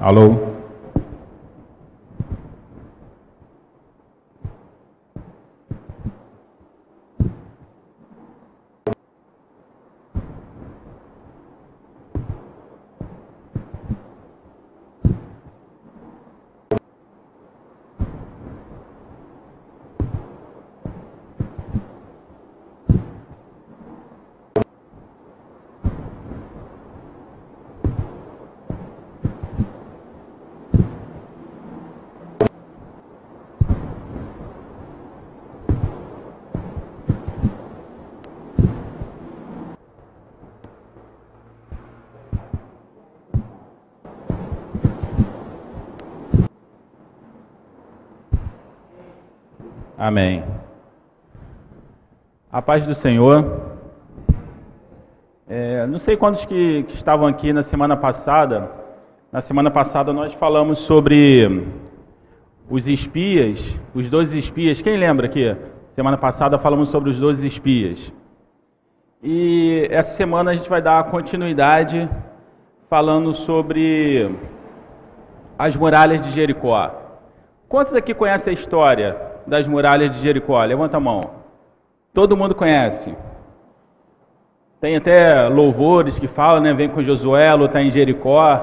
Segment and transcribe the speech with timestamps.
[0.00, 0.49] Alô?
[52.70, 53.62] Paz do Senhor.
[55.48, 58.70] É, não sei quantos que, que, estavam aqui na semana passada.
[59.32, 61.66] Na semana passada nós falamos sobre
[62.70, 63.58] os espias,
[63.92, 64.80] os doze espias.
[64.80, 65.56] Quem lembra aqui?
[65.90, 68.12] Semana passada falamos sobre os doze espias.
[69.20, 72.08] E essa semana a gente vai dar continuidade
[72.88, 74.30] falando sobre
[75.58, 76.94] as muralhas de Jericó.
[77.68, 80.62] Quantos aqui conhecem a história das muralhas de Jericó?
[80.62, 81.39] Levanta a mão.
[82.12, 83.14] Todo mundo conhece.
[84.80, 86.74] Tem até louvores que falam, né?
[86.74, 88.60] Vem com Josué, lutar em Jericó.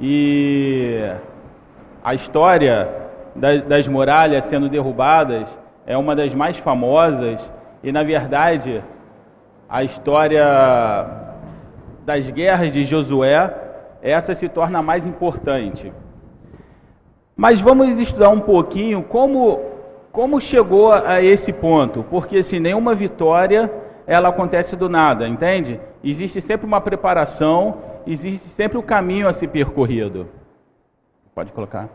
[0.00, 1.00] E
[2.02, 2.88] a história
[3.36, 5.46] das, das muralhas sendo derrubadas
[5.86, 7.40] é uma das mais famosas.
[7.84, 8.82] E na verdade,
[9.68, 11.06] a história
[12.04, 13.54] das guerras de Josué,
[14.02, 15.92] essa se torna mais importante.
[17.36, 19.75] Mas vamos estudar um pouquinho como
[20.16, 22.02] como chegou a esse ponto?
[22.04, 23.70] Porque se nenhuma vitória
[24.06, 25.78] ela acontece do nada, entende?
[26.02, 30.26] Existe sempre uma preparação, existe sempre o um caminho a ser percorrido.
[31.34, 31.90] Pode colocar.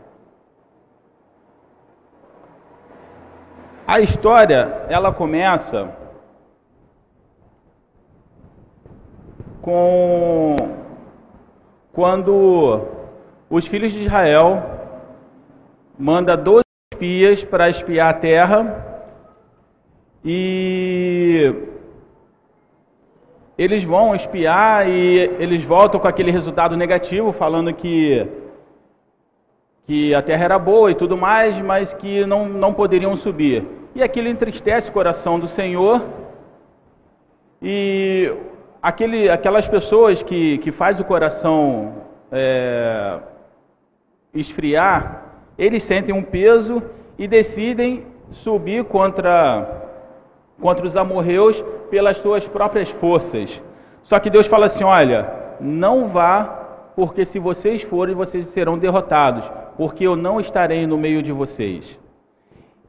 [3.84, 5.90] A história, ela começa
[9.60, 10.54] com
[11.92, 12.82] quando
[13.50, 14.62] os filhos de Israel
[15.98, 16.61] manda 12
[17.02, 18.58] espias para espiar a terra
[20.24, 21.52] e
[23.58, 28.24] eles vão espiar e eles voltam com aquele resultado negativo, falando que,
[29.84, 33.66] que a terra era boa e tudo mais, mas que não, não poderiam subir.
[33.96, 36.00] E aquilo entristece o coração do Senhor.
[37.60, 38.32] E
[38.80, 41.94] aquele, aquelas pessoas que, que faz o coração
[42.30, 43.18] é,
[44.32, 45.21] esfriar,
[45.58, 46.82] eles sentem um peso
[47.18, 49.90] e decidem subir contra,
[50.60, 53.60] contra os amorreus pelas suas próprias forças.
[54.02, 55.30] Só que Deus fala assim: olha,
[55.60, 61.22] não vá, porque se vocês forem, vocês serão derrotados, porque eu não estarei no meio
[61.22, 61.98] de vocês.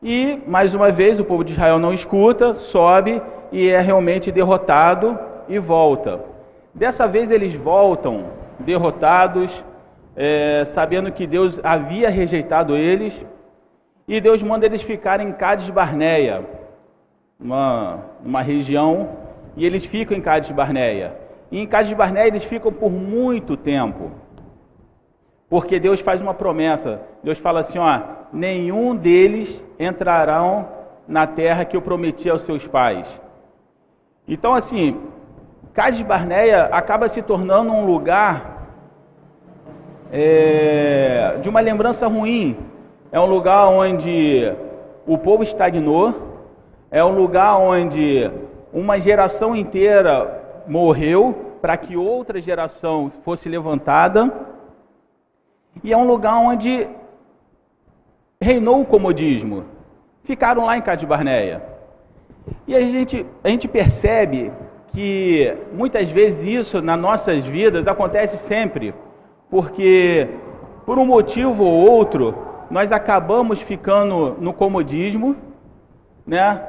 [0.02, 3.22] E, mais uma vez, o povo de Israel não escuta, sobe
[3.52, 6.20] e é realmente derrotado e volta.
[6.74, 8.26] Dessa vez eles voltam
[8.60, 9.64] derrotados,
[10.16, 13.26] é, sabendo que Deus havia rejeitado eles,
[14.08, 16.46] e Deus manda eles ficarem em Cádiz Barneia,
[17.40, 19.10] uma, uma região,
[19.56, 21.18] e eles ficam em Cádiz Barneia.
[21.52, 24.12] E em Cádiz Barneia eles ficam por muito tempo,
[25.50, 27.02] porque Deus faz uma promessa.
[27.24, 30.68] Deus fala assim: ó, nenhum deles entrarão
[31.08, 33.08] na terra que eu prometi aos seus pais.
[34.28, 35.00] Então, assim,
[35.74, 38.53] Cádiz Barneia acaba se tornando um lugar
[40.16, 42.56] é, de uma lembrança ruim.
[43.12, 44.54] É um lugar onde
[45.08, 46.14] o povo estagnou,
[46.92, 48.30] é um lugar onde
[48.72, 54.32] uma geração inteira morreu para que outra geração fosse levantada,
[55.84, 56.88] e é um lugar onde
[58.40, 59.66] reinou o comodismo.
[60.24, 61.64] Ficaram lá em Cádiz Barneia.
[62.68, 64.52] E a gente, a gente percebe
[64.88, 68.94] que muitas vezes isso nas nossas vidas acontece sempre
[69.54, 70.28] porque
[70.84, 72.36] por um motivo ou outro
[72.72, 75.36] nós acabamos ficando no comodismo,
[76.26, 76.60] né?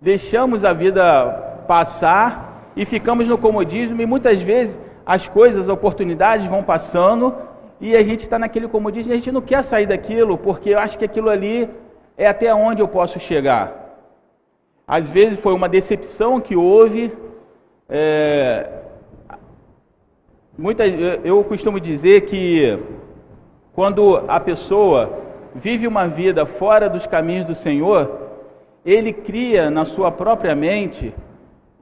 [0.00, 6.46] Deixamos a vida passar e ficamos no comodismo e muitas vezes as coisas, as oportunidades
[6.46, 7.34] vão passando
[7.80, 10.96] e a gente está naquele comodismo a gente não quer sair daquilo porque eu acho
[10.96, 11.68] que aquilo ali
[12.16, 13.64] é até onde eu posso chegar.
[14.86, 17.12] Às vezes foi uma decepção que houve,
[17.88, 18.83] é,
[21.24, 22.78] Eu costumo dizer que
[23.72, 25.18] quando a pessoa
[25.52, 28.20] vive uma vida fora dos caminhos do Senhor,
[28.86, 31.12] ele cria na sua própria mente,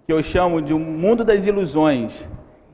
[0.07, 2.27] que eu chamo de um mundo das ilusões.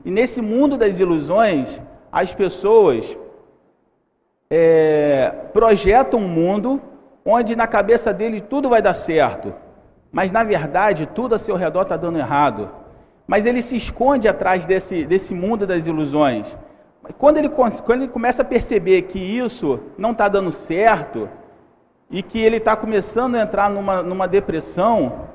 [0.05, 3.17] E nesse mundo das ilusões, as pessoas
[4.49, 6.81] é, projetam um mundo
[7.25, 9.53] onde na cabeça dele tudo vai dar certo,
[10.11, 12.69] mas na verdade tudo a seu redor está dando errado.
[13.29, 16.57] Mas ele se esconde atrás desse, desse mundo das ilusões.
[17.19, 21.29] Quando ele, quando ele começa a perceber que isso não está dando certo
[22.09, 25.27] e que ele está começando a entrar numa, numa depressão,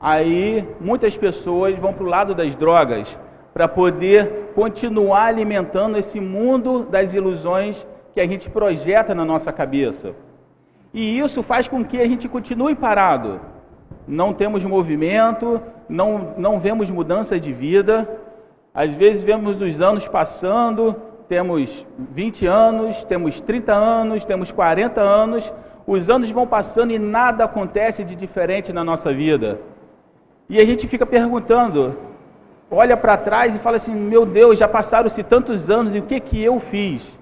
[0.00, 3.18] aí muitas pessoas vão para o lado das drogas
[3.52, 10.14] para poder continuar alimentando esse mundo das ilusões que a gente projeta na nossa cabeça.
[10.94, 13.40] E isso faz com que a gente continue parado.
[14.10, 18.08] Não temos movimento, não, não vemos mudança de vida.
[18.74, 20.96] Às vezes vemos os anos passando,
[21.28, 25.52] temos 20 anos, temos 30 anos, temos 40 anos,
[25.86, 29.60] os anos vão passando e nada acontece de diferente na nossa vida.
[30.48, 31.96] E a gente fica perguntando,
[32.68, 36.18] olha para trás e fala assim: meu Deus, já passaram-se tantos anos e o que,
[36.18, 37.16] que eu fiz?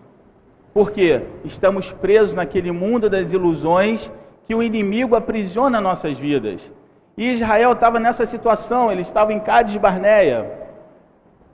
[0.73, 4.11] Porque estamos presos naquele mundo das ilusões
[4.47, 6.78] que o inimigo aprisiona nossas vidas.
[7.19, 10.49] E Israel estava nessa situação, eles estavam em Cádiz Barneia,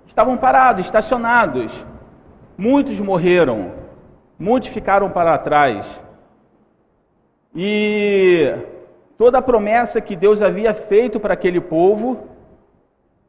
[0.06, 1.86] estavam parados, estacionados.
[2.56, 3.72] Muitos morreram,
[4.38, 5.86] muitos ficaram para trás.
[7.56, 8.54] E
[9.16, 12.28] toda a promessa que Deus havia feito para aquele povo,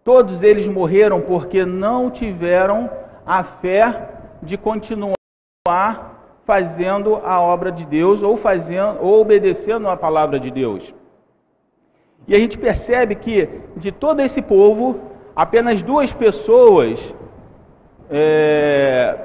[0.03, 2.89] todos eles morreram porque não tiveram
[3.25, 4.09] a fé
[4.43, 5.15] de continuar
[6.43, 10.93] fazendo a obra de Deus ou fazendo ou obedecendo a palavra de Deus.
[12.27, 14.99] E a gente percebe que de todo esse povo,
[15.35, 17.13] apenas duas pessoas
[18.09, 19.15] é,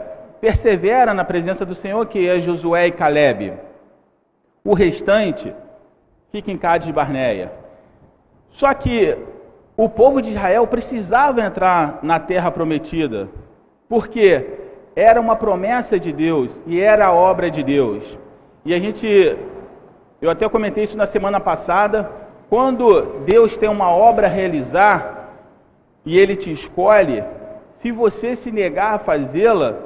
[0.41, 3.55] perseveram na presença do Senhor, que é Josué e Caleb.
[4.65, 5.55] O restante
[6.31, 7.53] fica em Cádiz Barneia.
[8.51, 9.17] Só que
[9.77, 13.29] o povo de Israel precisava entrar na terra prometida,
[13.89, 14.47] porque
[14.95, 18.19] era uma promessa de Deus e era a obra de Deus.
[18.65, 19.07] E a gente,
[20.21, 22.11] eu até comentei isso na semana passada,
[22.51, 25.29] quando Deus tem uma obra a realizar
[26.05, 27.23] e Ele te escolhe,
[27.75, 29.77] se você se negar a fazê-la,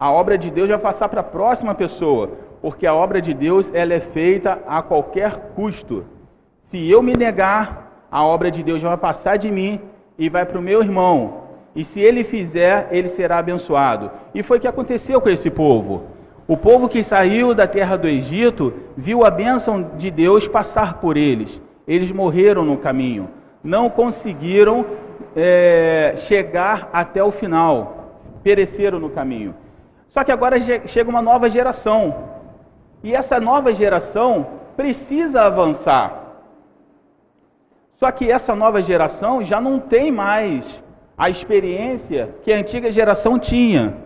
[0.00, 3.72] a obra de Deus vai passar para a próxima pessoa, porque a obra de Deus
[3.72, 6.04] ela é feita a qualquer custo.
[6.64, 9.80] Se eu me negar, a obra de Deus vai passar de mim
[10.18, 11.42] e vai para o meu irmão.
[11.72, 14.10] E se ele fizer, ele será abençoado.
[14.34, 16.02] E foi o que aconteceu com esse povo.
[16.48, 21.16] O povo que saiu da terra do Egito viu a bênção de Deus passar por
[21.16, 23.30] eles eles morreram no caminho,
[23.64, 24.84] não conseguiram
[25.34, 29.54] é, chegar até o final, pereceram no caminho.
[30.10, 32.14] Só que agora chega uma nova geração,
[33.02, 34.46] e essa nova geração
[34.76, 36.24] precisa avançar.
[37.96, 40.82] Só que essa nova geração já não tem mais
[41.16, 43.96] a experiência que a antiga geração tinha.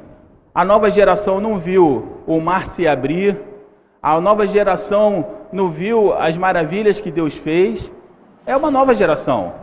[0.54, 3.38] A nova geração não viu o mar se abrir,
[4.02, 7.90] a nova geração não viu as maravilhas que Deus fez.
[8.44, 9.54] É uma nova geração.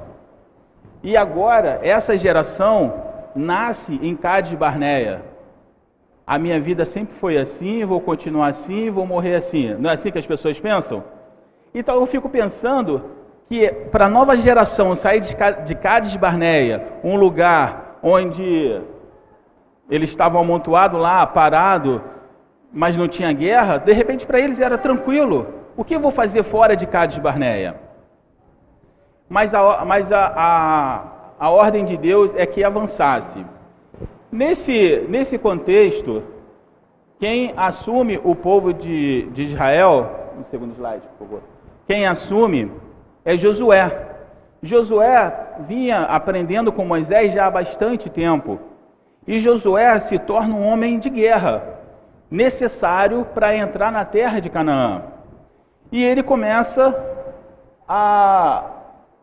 [1.04, 2.94] E agora, essa geração
[3.36, 5.24] nasce em Cádiz Barneia.
[6.26, 9.74] A minha vida sempre foi assim, vou continuar assim, vou morrer assim.
[9.74, 11.04] Não é assim que as pessoas pensam?
[11.74, 13.04] Então eu fico pensando
[13.48, 18.80] que para a nova geração sair de Cádiz Barneia, um lugar onde
[19.90, 22.02] eles estavam amontoados lá, parado,
[22.72, 25.48] mas não tinha guerra, de repente para eles era tranquilo.
[25.76, 27.76] O que eu vou fazer fora de Cádiz Barneia?
[29.28, 31.04] Mas, a, mas a, a,
[31.40, 33.46] a ordem de Deus é que avançasse.
[34.32, 36.24] Nesse, nesse contexto,
[37.20, 41.42] quem assume o povo de, de Israel, no segundo slide, por favor,
[41.88, 42.72] quem assume
[43.24, 44.08] é Josué.
[44.62, 48.60] Josué vinha aprendendo com Moisés já há bastante tempo.
[49.28, 51.79] E Josué se torna um homem de guerra
[52.30, 55.04] necessário para entrar na terra de Canaã.
[55.92, 56.96] E ele começa
[57.88, 58.64] a,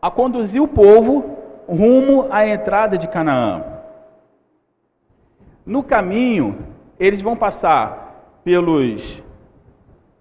[0.03, 1.37] a conduzir o povo
[1.69, 3.63] rumo à entrada de Canaã.
[5.65, 6.59] No caminho,
[6.99, 9.23] eles vão passar pelos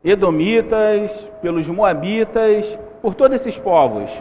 [0.03, 1.11] Edomitas,
[1.41, 4.11] pelos Moabitas, por todos esses povos.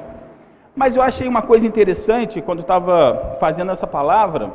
[0.74, 4.52] Mas eu achei uma coisa interessante quando estava fazendo essa palavra,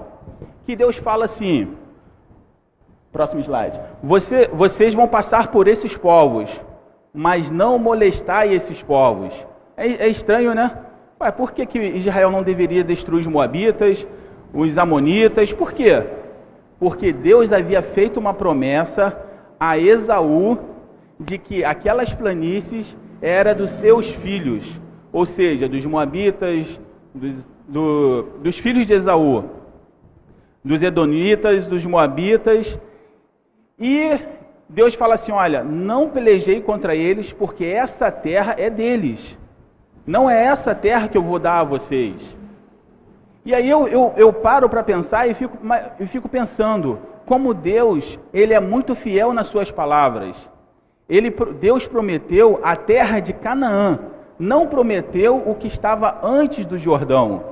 [0.66, 1.76] que Deus fala assim:
[3.12, 3.80] Próximo slide.
[4.04, 6.50] Você, vocês vão passar por esses povos,
[7.14, 9.34] mas não molestai esses povos.
[9.76, 10.72] É, é estranho, né?
[11.20, 14.08] Ué, por que, que Israel não deveria destruir os Moabitas,
[14.54, 15.52] os Amonitas?
[15.52, 16.04] Por quê?
[16.80, 19.18] Porque Deus havia feito uma promessa
[19.60, 20.58] a Esaú
[21.20, 24.80] de que aquelas planícies eram dos seus filhos,
[25.12, 26.80] ou seja, dos Moabitas,
[27.14, 29.44] dos, do, dos filhos de Esaú.
[30.64, 32.80] dos Edonitas, dos Moabitas,
[33.80, 34.20] e
[34.68, 39.38] Deus fala assim: olha, não pelejei contra eles, porque essa terra é deles.
[40.06, 42.38] Não é essa terra que eu vou dar a vocês.
[43.46, 45.58] E aí eu, eu, eu paro para pensar e fico,
[46.00, 50.36] e fico pensando como Deus ele é muito fiel nas suas palavras.
[51.08, 54.00] Ele, Deus prometeu a terra de Canaã,
[54.38, 57.44] não prometeu o que estava antes do Jordão.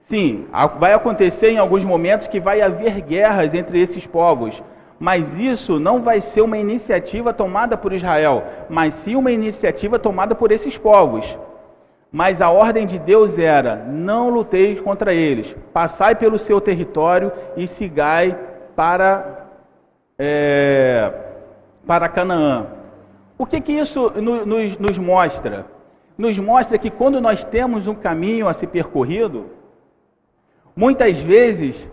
[0.00, 0.46] Sim,
[0.78, 4.62] vai acontecer em alguns momentos que vai haver guerras entre esses povos,
[5.02, 10.32] mas isso não vai ser uma iniciativa tomada por Israel, mas sim uma iniciativa tomada
[10.32, 11.36] por esses povos.
[12.12, 17.66] Mas a ordem de Deus era: não luteis contra eles, passai pelo seu território e
[17.66, 18.38] sigai
[18.76, 19.48] para,
[20.16, 21.12] é,
[21.84, 22.66] para Canaã.
[23.36, 25.66] O que, que isso nos, nos mostra?
[26.16, 29.46] Nos mostra que quando nós temos um caminho a ser percorrido,
[30.76, 31.88] muitas vezes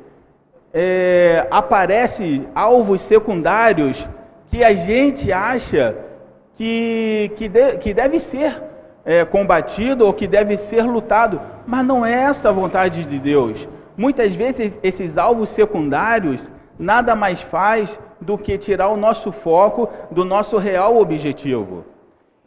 [0.73, 4.07] é, aparecem alvos secundários
[4.49, 5.95] que a gente acha
[6.55, 8.61] que, que, de, que deve ser
[9.05, 13.67] é, combatido ou que deve ser lutado, mas não é essa a vontade de Deus.
[13.95, 20.23] Muitas vezes esses alvos secundários nada mais faz do que tirar o nosso foco do
[20.23, 21.85] nosso real objetivo.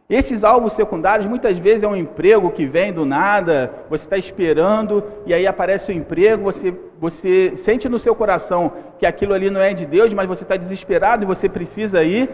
[0.09, 5.03] Esses alvos secundários muitas vezes é um emprego que vem do nada, você está esperando
[5.25, 9.61] e aí aparece o emprego, você, você sente no seu coração que aquilo ali não
[9.61, 12.31] é de Deus, mas você está desesperado e você precisa ir.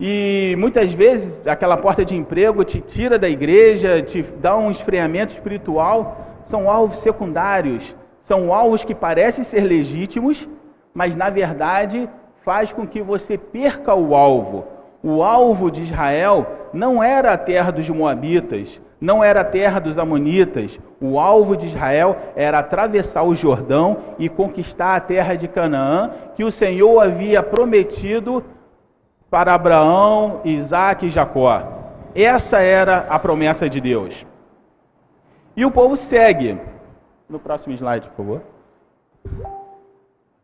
[0.00, 5.34] E muitas vezes aquela porta de emprego te tira da igreja, te dá um esfriamento
[5.34, 5.98] espiritual.
[6.42, 10.48] São alvos secundários, são alvos que parecem ser legítimos,
[10.92, 12.08] mas na verdade
[12.44, 14.66] faz com que você perca o alvo.
[15.02, 19.98] O alvo de Israel não era a terra dos Moabitas, não era a terra dos
[19.98, 20.78] Amonitas.
[21.00, 26.44] O alvo de Israel era atravessar o Jordão e conquistar a terra de Canaã, que
[26.44, 28.44] o Senhor havia prometido
[29.28, 31.62] para Abraão, Isaac e Jacó.
[32.14, 34.24] Essa era a promessa de Deus.
[35.56, 36.58] E o povo segue.
[37.28, 38.42] No próximo slide, por favor.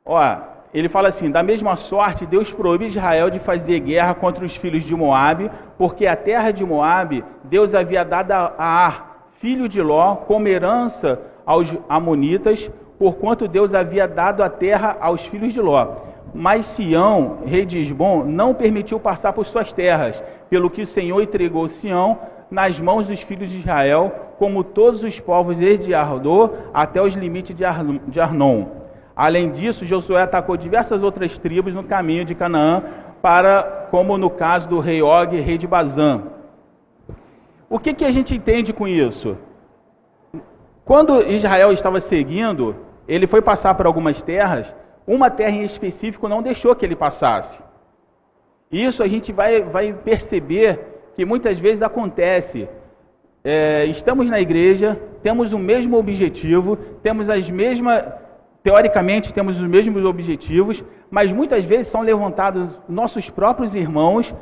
[0.04, 0.36] Ó,
[0.72, 4.84] ele fala assim: da mesma sorte, Deus proíbe Israel de fazer guerra contra os filhos
[4.84, 10.16] de Moabe, porque a terra de Moabe Deus havia dado a Ar, filho de Ló,
[10.16, 15.88] como herança aos amonitas, porquanto Deus havia dado a terra aos filhos de Ló.
[16.34, 21.22] Mas Sião, rei de Esbom, não permitiu passar por suas terras, pelo que o Senhor
[21.22, 22.18] entregou Sião
[22.50, 27.56] nas mãos dos filhos de Israel, como todos os povos desde Ardor até os limites
[27.56, 27.64] de
[28.20, 28.66] Arnon.
[29.18, 32.84] Além disso, Josué atacou diversas outras tribos no caminho de Canaã,
[33.20, 36.22] para, como no caso do rei Og, rei de Bazã.
[37.68, 39.36] O que, que a gente entende com isso?
[40.84, 42.76] Quando Israel estava seguindo,
[43.08, 44.72] ele foi passar por algumas terras,
[45.04, 47.60] uma terra em específico não deixou que ele passasse.
[48.70, 50.78] Isso a gente vai, vai perceber
[51.16, 52.68] que muitas vezes acontece.
[53.42, 58.04] É, estamos na igreja, temos o mesmo objetivo, temos as mesmas
[58.68, 64.34] teoricamente temos os mesmos objetivos, mas muitas vezes são levantados nossos próprios irmãos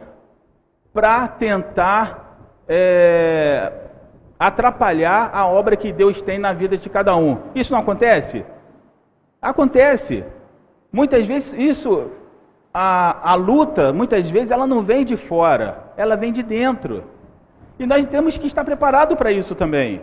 [0.92, 2.36] para tentar
[2.68, 3.70] é,
[4.36, 7.38] atrapalhar a obra que Deus tem na vida de cada um.
[7.54, 8.44] Isso não acontece?
[9.40, 10.24] Acontece.
[10.90, 12.10] Muitas vezes isso,
[12.74, 17.04] a, a luta, muitas vezes ela não vem de fora, ela vem de dentro.
[17.78, 20.02] E nós temos que estar preparados para isso também.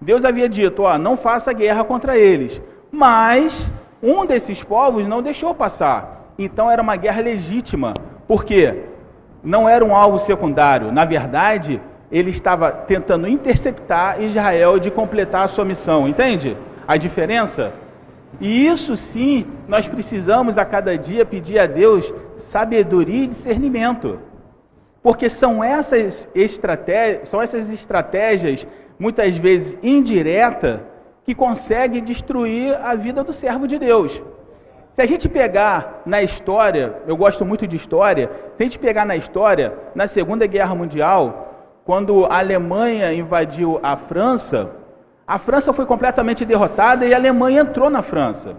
[0.00, 3.66] Deus havia dito: ó, não faça guerra contra eles, mas
[4.02, 6.32] um desses povos não deixou passar.
[6.38, 7.94] Então era uma guerra legítima.
[8.26, 8.84] Por quê?
[9.42, 10.92] Não era um alvo secundário.
[10.92, 16.06] Na verdade, ele estava tentando interceptar Israel de completar a sua missão.
[16.06, 17.72] Entende a diferença?
[18.40, 24.18] E isso sim, nós precisamos a cada dia pedir a Deus sabedoria e discernimento.
[25.02, 28.66] Porque são essas estratégias, são essas estratégias
[28.98, 30.80] muitas vezes indiretas
[31.26, 34.22] que consegue destruir a vida do servo de Deus.
[34.94, 39.04] Se a gente pegar na história, eu gosto muito de história, se a gente pegar
[39.04, 44.70] na história, na Segunda Guerra Mundial, quando a Alemanha invadiu a França,
[45.26, 48.54] a França foi completamente derrotada e a Alemanha entrou na França.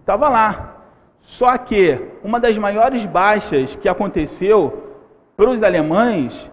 [0.00, 0.74] Estava lá.
[1.22, 4.92] Só que uma das maiores baixas que aconteceu
[5.34, 6.50] para os alemães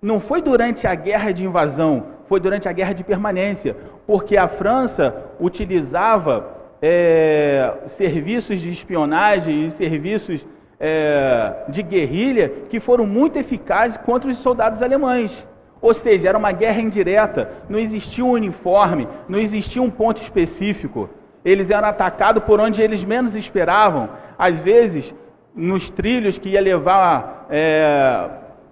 [0.00, 4.48] não foi durante a guerra de invasão, foi durante a guerra de permanência, porque a
[4.48, 10.46] França utilizava é, serviços de espionagem e serviços
[10.78, 15.46] é, de guerrilha que foram muito eficazes contra os soldados alemães.
[15.80, 21.08] Ou seja, era uma guerra indireta, não existia um uniforme, não existia um ponto específico.
[21.44, 24.08] Eles eram atacados por onde eles menos esperavam.
[24.38, 25.14] Às vezes,
[25.54, 28.28] nos trilhos que ia levar é,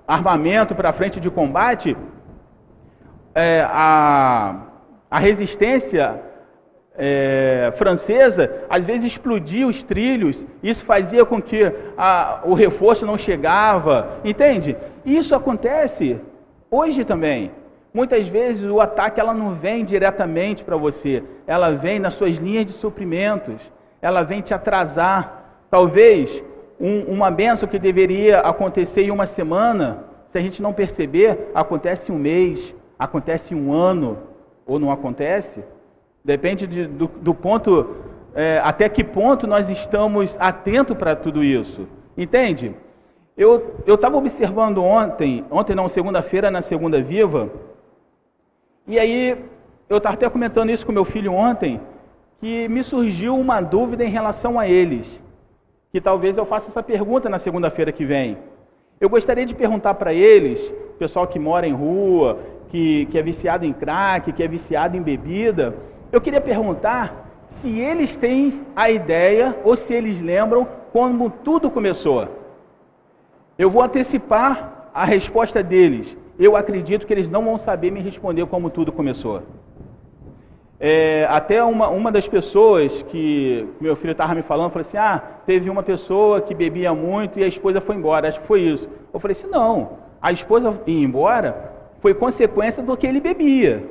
[0.07, 1.97] armamento para frente de combate,
[3.35, 4.55] é, a,
[5.13, 6.23] a resistência
[6.97, 13.19] é, francesa, às vezes explodia os trilhos, isso fazia com que a, o reforço não
[13.19, 14.75] chegava, entende?
[15.05, 16.19] Isso acontece
[16.71, 17.51] hoje também.
[17.93, 22.65] Muitas vezes o ataque ela não vem diretamente para você, ela vem nas suas linhas
[22.65, 23.61] de suprimentos,
[24.01, 25.67] ela vem te atrasar.
[25.71, 26.43] Talvez
[26.81, 32.11] um, uma benção que deveria acontecer em uma semana, se a gente não perceber, acontece
[32.11, 34.32] um mês, acontece um ano,
[34.67, 35.65] ou não acontece.
[36.25, 37.97] Depende de, do, do, ponto,
[38.35, 41.89] é, até que ponto nós estamos atentos para tudo isso.
[42.17, 42.75] Entende?
[43.37, 47.51] Eu estava observando ontem, ontem não, segunda-feira, na Segunda Viva,
[48.87, 49.43] e aí
[49.89, 51.81] eu estava até comentando isso com meu filho ontem,
[52.41, 55.21] que me surgiu uma dúvida em relação a eles,
[55.91, 58.37] que talvez eu faça essa pergunta na segunda-feira que vem.
[59.01, 62.39] Eu gostaria de perguntar para eles, pessoal que mora em rua,
[62.73, 65.75] que, que é viciado em crack, que é viciado em bebida,
[66.11, 72.27] eu queria perguntar se eles têm a ideia ou se eles lembram como tudo começou.
[73.59, 76.17] Eu vou antecipar a resposta deles.
[76.39, 79.43] Eu acredito que eles não vão saber me responder como tudo começou.
[80.81, 85.23] É, até uma, uma das pessoas que meu filho estava me falando, falou assim: Ah,
[85.45, 88.29] teve uma pessoa que bebia muito e a esposa foi embora.
[88.29, 88.89] Acho que foi isso.
[89.13, 89.91] Eu falei assim: Não,
[90.23, 91.72] a esposa ir embora
[92.03, 93.89] foi consequência do que ele bebia.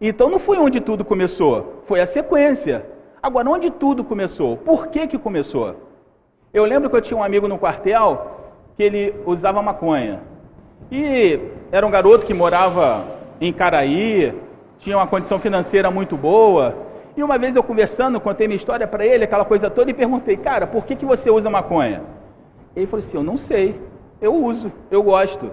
[0.00, 2.84] Então não foi onde tudo começou, foi a sequência.
[3.22, 4.56] Agora, onde tudo começou?
[4.56, 5.76] Por que, que começou?
[6.52, 8.26] Eu lembro que eu tinha um amigo no quartel
[8.74, 10.20] que ele usava maconha.
[10.90, 11.38] E
[11.70, 13.04] era um garoto que morava
[13.40, 14.34] em Caraí,
[14.78, 16.74] tinha uma condição financeira muito boa.
[17.16, 20.36] E uma vez eu conversando, contei minha história para ele, aquela coisa toda, e perguntei,
[20.36, 22.02] cara, por que, que você usa maconha?
[22.74, 23.78] Ele falou assim: eu não sei,
[24.20, 25.52] eu uso, eu gosto.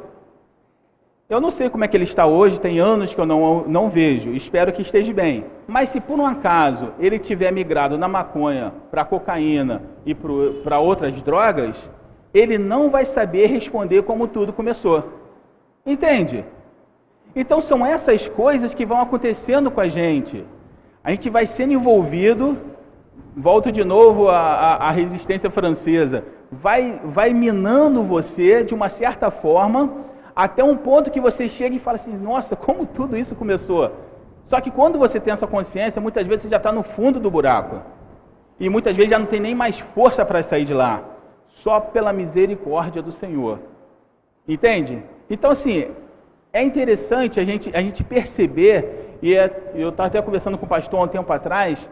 [1.29, 3.87] Eu não sei como é que ele está hoje, tem anos que eu não, não
[3.87, 5.45] vejo, espero que esteja bem.
[5.67, 11.21] Mas se por um acaso ele tiver migrado na maconha para cocaína e para outras
[11.21, 11.77] drogas,
[12.33, 15.03] ele não vai saber responder como tudo começou.
[15.85, 16.43] Entende?
[17.35, 20.43] Então são essas coisas que vão acontecendo com a gente.
[21.03, 22.57] A gente vai sendo envolvido,
[23.37, 30.08] volto de novo à, à resistência francesa, vai, vai minando você de uma certa forma
[30.45, 33.91] até um ponto que você chega e fala assim: nossa, como tudo isso começou.
[34.45, 37.29] Só que quando você tem essa consciência, muitas vezes você já está no fundo do
[37.29, 37.81] buraco.
[38.57, 41.03] E muitas vezes já não tem nem mais força para sair de lá.
[41.49, 43.59] Só pela misericórdia do Senhor.
[44.47, 45.03] Entende?
[45.29, 45.87] Então, assim,
[46.53, 50.69] é interessante a gente, a gente perceber, e é, eu estava até conversando com o
[50.69, 51.87] pastor há um tempo atrás,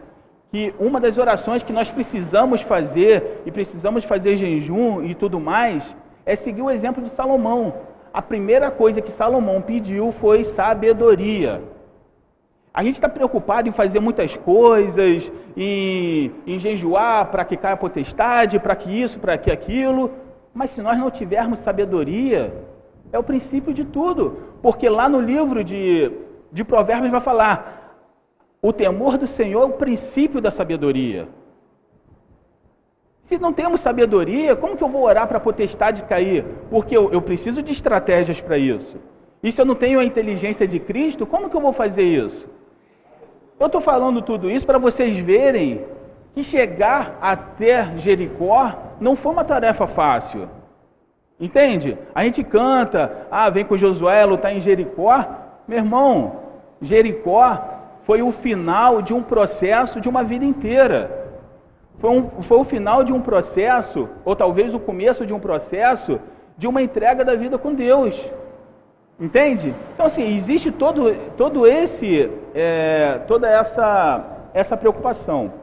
[0.51, 5.93] que uma das orações que nós precisamos fazer, e precisamos fazer jejum e tudo mais,
[6.25, 7.73] é seguir o exemplo de Salomão
[8.17, 11.61] a primeira coisa que Salomão pediu foi sabedoria.
[12.73, 17.77] A gente está preocupado em fazer muitas coisas, em, em jejuar para que caia a
[17.85, 20.09] potestade, para que isso, para que aquilo,
[20.51, 22.51] mas se nós não tivermos sabedoria,
[23.13, 24.23] é o princípio de tudo,
[24.63, 26.11] porque lá no livro de,
[26.51, 27.99] de Provérbios vai falar:
[28.63, 31.27] o temor do Senhor é o princípio da sabedoria.
[33.27, 36.45] Se não temos sabedoria, como que eu vou orar para a potestade cair?
[36.69, 38.95] Porque eu, eu preciso de estratégias para isso.
[39.43, 42.47] E se eu não tenho a inteligência de Cristo, como que eu vou fazer isso?
[43.59, 45.83] Eu estou falando tudo isso para vocês verem
[46.33, 50.47] que chegar até Jericó não foi uma tarefa fácil.
[51.37, 51.97] Entende?
[52.15, 55.25] A gente canta, ah, vem com Josué lutar em Jericó.
[55.67, 56.43] Meu irmão,
[56.81, 57.61] Jericó
[58.05, 61.26] foi o final de um processo de uma vida inteira.
[61.99, 66.19] Foi, um, foi o final de um processo, ou talvez o começo de um processo,
[66.57, 68.23] de uma entrega da vida com Deus.
[69.19, 69.73] Entende?
[69.93, 75.53] Então, assim, existe todo, todo esse, é, toda essa, essa preocupação.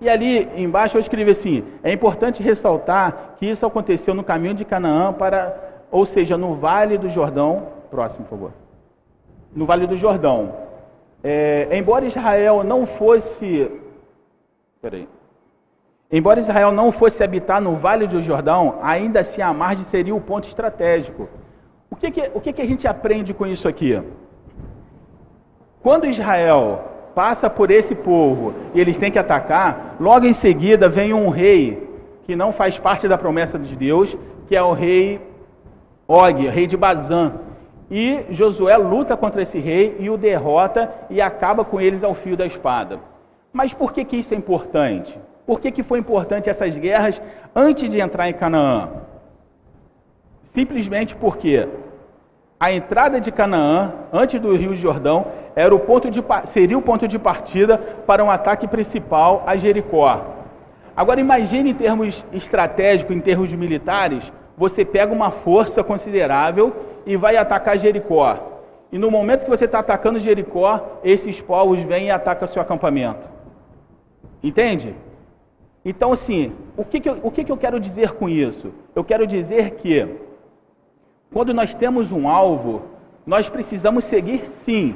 [0.00, 4.64] E ali embaixo eu escrevi assim: é importante ressaltar que isso aconteceu no caminho de
[4.64, 7.68] Canaã, para, ou seja, no Vale do Jordão.
[7.88, 8.52] Próximo, por favor.
[9.54, 10.54] No Vale do Jordão.
[11.22, 13.70] É, embora Israel não fosse.
[14.82, 15.06] Peraí.
[16.12, 20.20] Embora Israel não fosse habitar no Vale do Jordão, ainda assim a margem seria o
[20.20, 21.28] ponto estratégico.
[21.88, 24.02] O que, que, o que, que a gente aprende com isso aqui?
[25.82, 31.12] Quando Israel passa por esse povo e eles têm que atacar, logo em seguida vem
[31.12, 31.88] um rei
[32.24, 35.20] que não faz parte da promessa de Deus, que é o rei
[36.08, 37.34] Og, rei de Bazã.
[37.88, 42.36] E Josué luta contra esse rei e o derrota e acaba com eles ao fio
[42.36, 42.98] da espada.
[43.52, 45.16] Mas por que, que isso é importante?
[45.50, 47.20] Por que, que foi importante essas guerras
[47.56, 48.88] antes de entrar em Canaã?
[50.54, 51.66] Simplesmente porque
[52.60, 57.08] a entrada de Canaã, antes do Rio Jordão, era o ponto de, seria o ponto
[57.08, 60.24] de partida para um ataque principal a Jericó.
[60.96, 67.36] Agora imagine em termos estratégicos, em termos militares, você pega uma força considerável e vai
[67.36, 68.38] atacar Jericó.
[68.92, 73.28] E no momento que você está atacando Jericó, esses povos vêm e atacam seu acampamento.
[74.40, 74.94] Entende?
[75.84, 78.72] Então, assim, o que, que, eu, o que, que eu quero dizer com isso?
[78.94, 80.06] Eu quero dizer que,
[81.32, 82.82] quando nós temos um alvo,
[83.26, 84.94] nós precisamos seguir sim,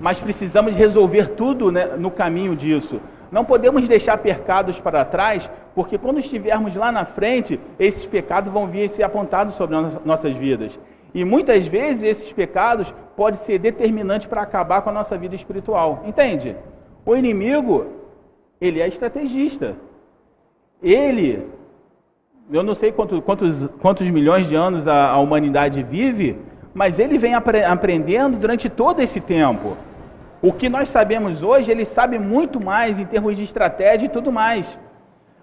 [0.00, 3.00] mas precisamos resolver tudo né, no caminho disso.
[3.30, 8.66] Não podemos deixar pecados para trás, porque quando estivermos lá na frente, esses pecados vão
[8.66, 10.78] vir a ser apontados sobre nossas vidas.
[11.12, 16.02] E muitas vezes esses pecados podem ser determinantes para acabar com a nossa vida espiritual.
[16.04, 16.56] Entende?
[17.06, 17.86] O inimigo,
[18.60, 19.76] ele é estrategista.
[20.84, 21.46] Ele,
[22.52, 26.36] eu não sei quantos, quantos, quantos milhões de anos a, a humanidade vive,
[26.74, 29.78] mas ele vem apre, aprendendo durante todo esse tempo.
[30.42, 34.30] O que nós sabemos hoje, ele sabe muito mais em termos de estratégia e tudo
[34.30, 34.78] mais.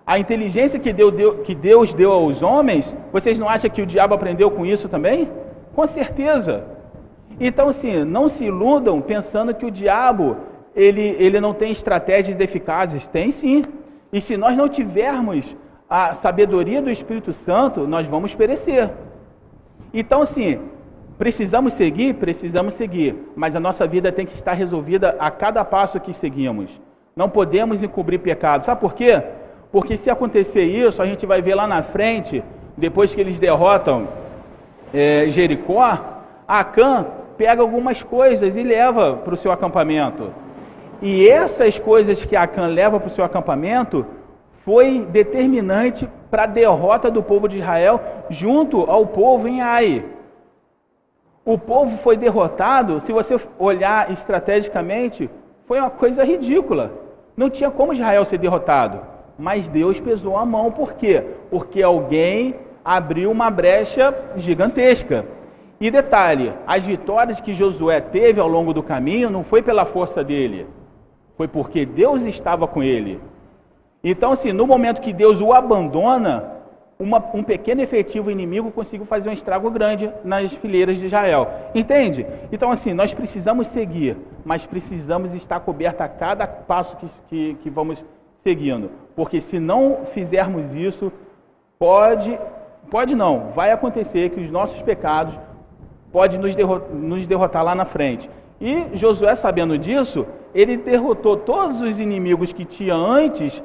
[0.05, 3.85] A inteligência que, deu, deu, que Deus deu aos homens, vocês não acham que o
[3.85, 5.27] diabo aprendeu com isso também?
[5.73, 6.65] Com certeza.
[7.39, 10.37] Então, assim, não se iludam pensando que o diabo
[10.75, 13.07] ele, ele não tem estratégias eficazes.
[13.07, 13.63] Tem sim.
[14.11, 15.55] E se nós não tivermos
[15.89, 18.89] a sabedoria do Espírito Santo, nós vamos perecer.
[19.93, 20.59] Então, assim,
[21.17, 22.15] precisamos seguir?
[22.15, 23.15] Precisamos seguir.
[23.35, 26.69] Mas a nossa vida tem que estar resolvida a cada passo que seguimos.
[27.15, 28.63] Não podemos encobrir pecado.
[28.63, 29.21] Sabe por quê?
[29.71, 32.43] Porque se acontecer isso, a gente vai ver lá na frente,
[32.77, 34.07] depois que eles derrotam
[34.93, 35.99] é, Jericó,
[36.47, 37.05] Acã
[37.37, 40.31] pega algumas coisas e leva para o seu acampamento.
[41.01, 44.05] E essas coisas que Acã leva para o seu acampamento
[44.63, 50.05] foi determinante para a derrota do povo de Israel junto ao povo em Ai.
[51.43, 55.27] O povo foi derrotado, se você olhar estrategicamente,
[55.65, 56.91] foi uma coisa ridícula.
[57.35, 59.01] Não tinha como Israel ser derrotado.
[59.39, 61.23] Mas Deus pesou a mão, por quê?
[61.49, 65.25] Porque alguém abriu uma brecha gigantesca.
[65.79, 70.23] E detalhe, as vitórias que Josué teve ao longo do caminho não foi pela força
[70.23, 70.67] dele,
[71.41, 73.19] foi porque Deus estava com ele.
[74.03, 76.51] Então, assim, no momento que Deus o abandona,
[76.99, 81.49] uma, um pequeno efetivo inimigo conseguiu fazer um estrago grande nas fileiras de Israel.
[81.73, 82.27] Entende?
[82.51, 87.69] Então, assim, nós precisamos seguir, mas precisamos estar cobertos a cada passo que, que, que
[87.71, 88.05] vamos
[88.43, 88.91] seguindo.
[89.15, 91.11] Porque se não fizermos isso,
[91.79, 92.37] pode
[92.91, 95.33] Pode não, vai acontecer que os nossos pecados
[96.11, 96.53] podem nos,
[96.91, 98.29] nos derrotar lá na frente.
[98.61, 103.63] E Josué, sabendo disso, ele derrotou todos os inimigos que tinha antes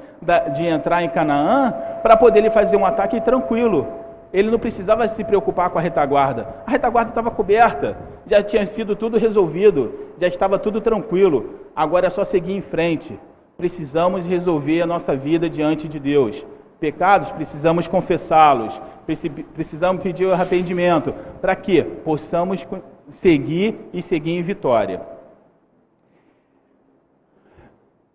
[0.55, 3.87] de entrar em Canaã para poder lhe fazer um ataque tranquilo.
[4.33, 6.49] Ele não precisava se preocupar com a retaguarda.
[6.67, 11.61] A retaguarda estava coberta, já tinha sido tudo resolvido, já estava tudo tranquilo.
[11.77, 13.21] Agora é só seguir em frente.
[13.59, 16.45] Precisamos resolver a nossa vida diante de Deus
[16.79, 18.81] pecados, precisamos confessá-los,
[19.55, 22.67] precisamos pedir o arrependimento, para que possamos
[23.09, 25.01] seguir e seguir em vitória.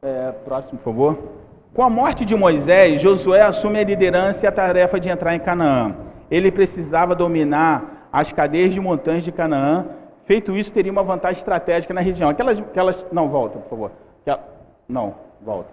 [0.02, 1.18] É, próximo, por favor.
[1.74, 5.40] Com a morte de Moisés, Josué assume a liderança e a tarefa de entrar em
[5.40, 5.96] Canaã.
[6.30, 9.86] Ele precisava dominar as cadeias de montanhas de Canaã.
[10.26, 12.30] Feito isso, teria uma vantagem estratégica na região.
[12.30, 13.92] Aquelas, aquelas não volta, por favor.
[14.88, 15.70] Não, volta.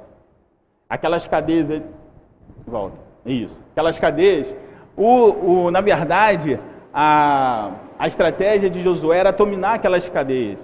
[0.88, 1.68] Aquelas cadeias
[2.66, 2.96] Volta.
[3.26, 3.61] Isso.
[3.72, 4.54] Aquelas cadeias.
[4.96, 6.59] O, o, na verdade,
[6.92, 10.58] a, a estratégia de Josué era dominar aquelas cadeias.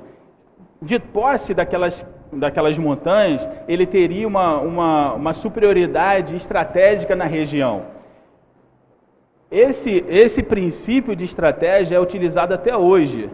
[0.81, 7.87] De posse daquelas, daquelas montanhas, ele teria uma, uma, uma superioridade estratégica na região.
[9.51, 13.31] Esse, esse princípio de estratégia é utilizado até hoje.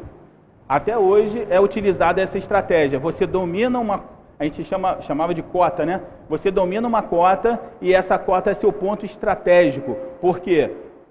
[0.68, 2.98] Até hoje é utilizada essa estratégia.
[2.98, 6.00] Você domina uma a gente chama, chamava de cota, né?
[6.26, 10.70] Você domina uma cota e essa cota é seu ponto estratégico, porque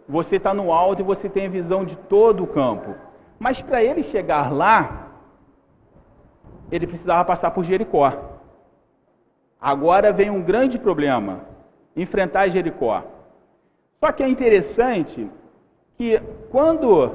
[0.09, 2.95] você está no alto e você tem visão de todo o campo.
[3.37, 5.07] Mas para ele chegar lá,
[6.71, 8.11] ele precisava passar por Jericó.
[9.61, 11.41] Agora vem um grande problema:
[11.95, 13.03] enfrentar Jericó.
[13.99, 15.29] Só que é interessante
[15.95, 16.19] que
[16.49, 17.11] quando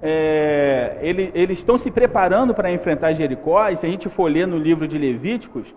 [0.00, 4.46] é, ele, eles estão se preparando para enfrentar Jericó, e se a gente for ler
[4.46, 5.74] no livro de Levíticos,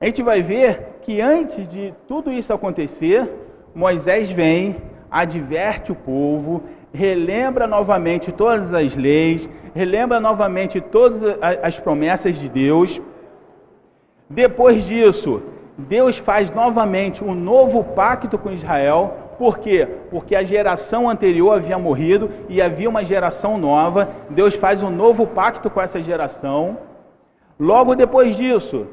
[0.00, 3.28] a gente vai ver que antes de tudo isso acontecer,
[3.74, 4.76] Moisés vem,
[5.10, 11.22] adverte o povo, relembra novamente todas as leis, relembra novamente todas
[11.62, 13.00] as promessas de Deus,
[14.28, 15.42] Depois disso,
[15.76, 19.14] Deus faz novamente um novo pacto com Israel.
[19.38, 19.88] Por quê?
[20.10, 24.08] Porque a geração anterior havia morrido e havia uma geração nova.
[24.28, 26.78] Deus faz um novo pacto com essa geração.
[27.58, 28.86] Logo depois disso,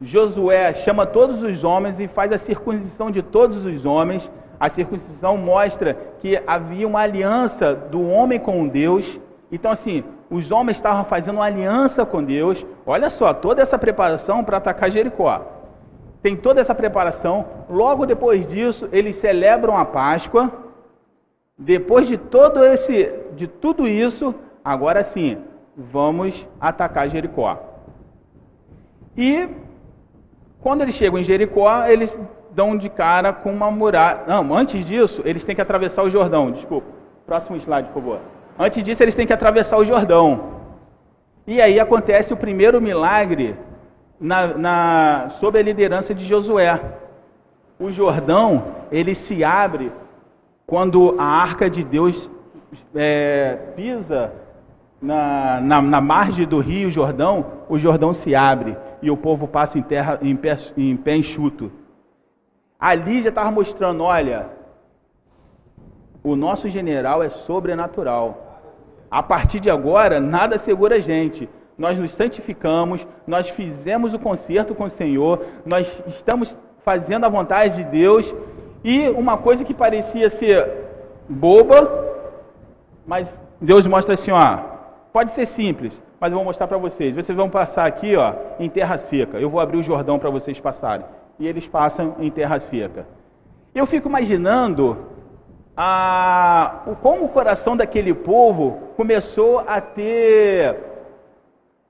[0.00, 4.30] Josué chama todos os homens e faz a circuncisão de todos os homens.
[4.58, 9.20] A circuncisão mostra que havia uma aliança do homem com Deus.
[9.52, 12.64] Então, assim, os homens estavam fazendo uma aliança com Deus.
[12.86, 15.42] Olha só, toda essa preparação para atacar Jericó.
[16.22, 17.46] Tem toda essa preparação.
[17.68, 20.50] Logo depois disso, eles celebram a Páscoa.
[21.58, 25.38] Depois de todo esse, de tudo isso, agora sim,
[25.76, 27.58] vamos atacar Jericó.
[29.16, 29.48] E
[30.60, 32.20] quando eles chegam em Jericó, eles
[32.56, 34.22] dão de cara com uma muralha.
[34.26, 36.50] Não, antes disso, eles têm que atravessar o Jordão.
[36.50, 36.88] Desculpa.
[37.26, 38.20] Próximo slide, por favor.
[38.58, 40.56] Antes disso, eles têm que atravessar o Jordão.
[41.46, 43.54] E aí acontece o primeiro milagre
[44.18, 46.80] na, na, sob a liderança de Josué.
[47.78, 49.92] O Jordão, ele se abre
[50.66, 52.30] quando a arca de Deus
[52.94, 54.32] é, pisa
[55.00, 59.78] na, na, na, margem do rio Jordão, o Jordão se abre e o povo passa
[59.78, 61.70] em, terra, em, pé, em pé enxuto.
[62.78, 64.48] Ali já estava mostrando: olha,
[66.22, 68.42] o nosso general é sobrenatural.
[69.10, 71.48] A partir de agora, nada segura a gente.
[71.78, 77.76] Nós nos santificamos, nós fizemos o concerto com o Senhor, nós estamos fazendo a vontade
[77.76, 78.34] de Deus.
[78.82, 80.86] E uma coisa que parecia ser
[81.28, 81.78] boba,
[83.06, 84.58] mas Deus mostra assim: ó,
[85.12, 87.14] pode ser simples, mas eu vou mostrar para vocês.
[87.14, 89.38] Vocês vão passar aqui ó, em terra seca.
[89.38, 91.06] Eu vou abrir o Jordão para vocês passarem.
[91.38, 93.06] E eles passam em terra seca.
[93.74, 94.96] Eu fico imaginando
[95.76, 100.76] a, como o coração daquele povo começou a ter,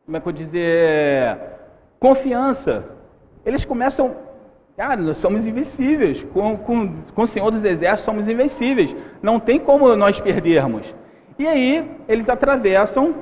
[0.05, 1.39] como é que eu dizer,
[2.01, 2.85] confiança.
[3.45, 4.17] Eles começam,
[4.77, 9.61] cara, nós somos invencíveis, com, com, com o Senhor dos Exércitos somos invencíveis, não tem
[9.61, 10.93] como nós perdermos.
[11.39, 13.15] E aí eles atravessam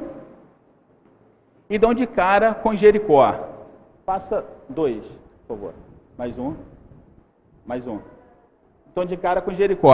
[1.68, 3.50] e dão de cara com Jericó.
[4.06, 5.04] Passa dois,
[5.46, 5.83] por favor.
[6.16, 6.55] Mais um.
[7.66, 8.00] Mais um
[8.94, 9.92] estão de cara com Jericó.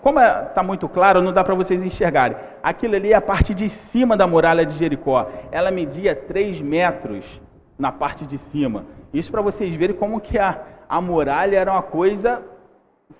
[0.00, 2.36] Como está é, muito claro, não dá para vocês enxergarem.
[2.62, 5.28] Aquilo ali é a parte de cima da muralha de Jericó.
[5.50, 7.40] Ela media 3 metros
[7.76, 8.84] na parte de cima.
[9.12, 12.40] Isso para vocês verem como que a, a muralha era uma coisa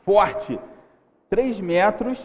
[0.05, 0.59] forte.
[1.29, 2.17] 3 metros,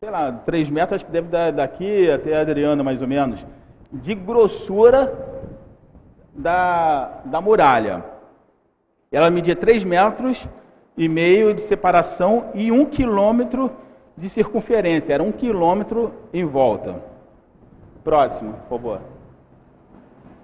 [0.00, 3.44] sei lá, 3 metros, acho que deve dar daqui até a Adriana mais ou menos,
[3.92, 5.12] de grossura
[6.34, 8.15] da, da muralha.
[9.10, 10.48] Ela media 3 metros
[10.96, 13.70] e meio de separação e um quilômetro
[14.16, 15.12] de circunferência.
[15.12, 17.02] Era um quilômetro em volta.
[18.02, 19.00] Próximo, por favor.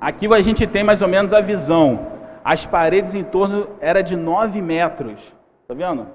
[0.00, 2.06] Aqui a gente tem mais ou menos a visão.
[2.44, 5.20] As paredes em torno era de 9 metros.
[5.66, 6.06] Tá vendo?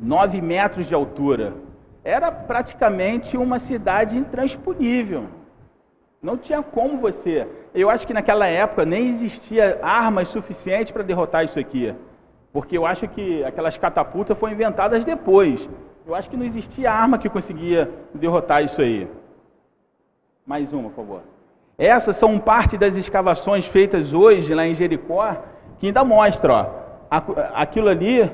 [0.00, 1.54] 9 metros de altura.
[2.02, 5.24] Era praticamente uma cidade intransponível.
[6.22, 7.46] Não tinha como você.
[7.76, 11.94] Eu acho que naquela época nem existia armas suficientes para derrotar isso aqui.
[12.50, 15.68] Porque eu acho que aquelas catapultas foram inventadas depois.
[16.06, 19.06] Eu acho que não existia arma que conseguia derrotar isso aí.
[20.46, 21.20] Mais uma, por favor.
[21.76, 25.36] Essas são parte das escavações feitas hoje lá em Jericó,
[25.78, 27.20] que ainda mostra, ó,
[27.54, 28.30] aquilo ali,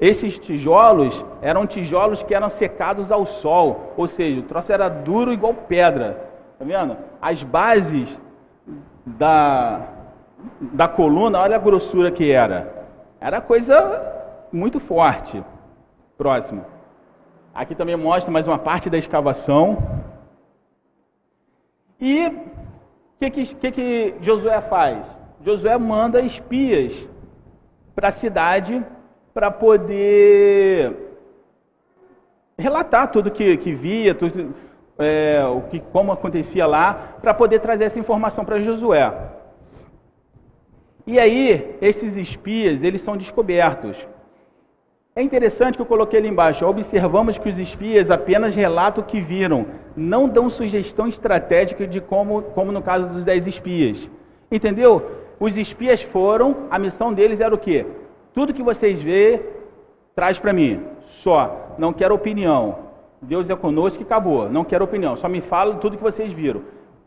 [0.00, 5.32] esses tijolos eram tijolos que eram secados ao sol, ou seja, o troço era duro
[5.32, 6.26] igual pedra,
[6.58, 6.96] tá vendo?
[7.20, 8.18] As bases
[9.04, 9.88] da,
[10.60, 12.86] da coluna, olha a grossura que era.
[13.20, 14.12] Era coisa
[14.52, 15.42] muito forte.
[16.16, 16.64] Próximo.
[17.54, 19.78] Aqui também mostra mais uma parte da escavação.
[22.00, 25.06] E o que, que, que Josué faz?
[25.44, 27.08] Josué manda espias
[27.94, 28.84] para a cidade
[29.34, 30.96] para poder
[32.58, 34.54] relatar tudo que, que via, tudo,
[34.98, 39.12] é, o que, como acontecia lá, para poder trazer essa informação para Josué.
[41.06, 44.06] E aí, esses espias, eles são descobertos.
[45.14, 46.66] É interessante que eu coloquei ali embaixo.
[46.66, 52.42] Observamos que os espias apenas relatam o que viram, não dão sugestão estratégica de como,
[52.54, 54.08] como no caso dos dez espias.
[54.50, 55.10] Entendeu?
[55.38, 57.84] Os espias foram, a missão deles era o quê?
[58.32, 59.42] Tudo que vocês vê,
[60.14, 60.82] traz para mim.
[61.06, 61.74] Só.
[61.76, 62.91] Não quero opinião.
[63.22, 64.50] Deus é conosco e acabou.
[64.50, 65.16] Não quero opinião.
[65.16, 66.62] Só me fala tudo que vocês viram.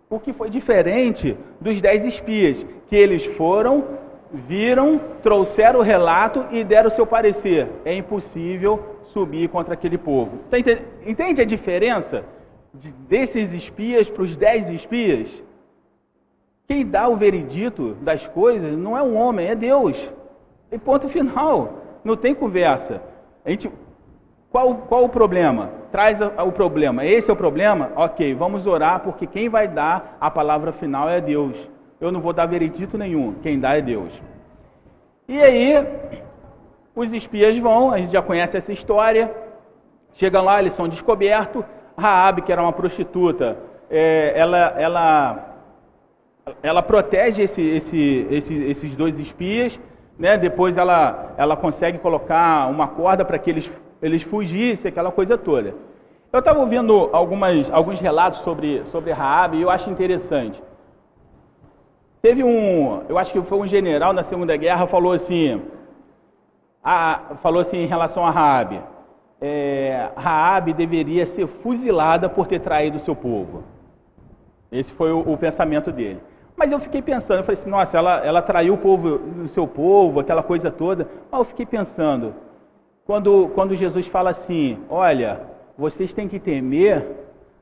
[0.09, 3.83] O que foi diferente dos dez espias, que eles foram,
[4.31, 7.67] viram, trouxeram o relato e deram o seu parecer.
[7.83, 10.39] É impossível subir contra aquele povo.
[10.49, 10.57] Tá
[11.05, 12.23] entende a diferença
[13.09, 15.43] desses espias para os dez espias?
[16.67, 20.09] Quem dá o veredito das coisas não é um homem, é Deus.
[20.71, 21.81] E ponto final.
[22.03, 23.01] Não tem conversa.
[23.43, 23.69] A gente,
[24.55, 25.69] qual, qual o problema?
[25.91, 27.05] Traz o problema.
[27.05, 27.91] Esse é o problema?
[27.93, 31.57] Ok, vamos orar, porque quem vai dar a palavra final é Deus.
[31.99, 34.13] Eu não vou dar veredito nenhum, quem dá é Deus.
[35.27, 35.85] E aí,
[36.95, 39.29] os espias vão, a gente já conhece essa história.
[40.13, 41.65] Chegam lá, eles são descobertos.
[41.97, 43.57] Raabe, que era uma prostituta,
[43.89, 45.55] é, ela, ela,
[46.63, 49.77] ela protege esse, esse, esse, esses dois espias.
[50.17, 50.37] Né?
[50.37, 53.69] Depois ela, ela consegue colocar uma corda para que eles
[54.01, 55.73] eles fugissem, aquela coisa toda.
[56.31, 60.61] Eu estava ouvindo algumas, alguns relatos sobre, sobre Raab e eu acho interessante.
[62.21, 65.61] Teve um, eu acho que foi um general na Segunda Guerra, falou assim,
[66.83, 68.81] a, falou assim em relação a Raab,
[69.39, 73.63] é, Raab deveria ser fuzilada por ter traído o seu povo.
[74.71, 76.19] Esse foi o, o, pensamento dele.
[76.57, 79.67] Mas eu fiquei pensando, eu falei assim, nossa, ela, ela traiu o povo, o seu
[79.67, 81.07] povo, aquela coisa toda.
[81.31, 82.33] Mas eu fiquei pensando,
[83.05, 85.41] quando, quando Jesus fala assim: Olha,
[85.77, 87.05] vocês têm que temer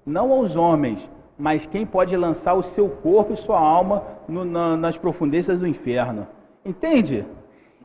[0.06, 4.78] não aos homens, mas quem pode lançar o seu corpo e sua alma no, na,
[4.78, 6.28] nas profundezas do inferno.
[6.64, 7.26] Entende?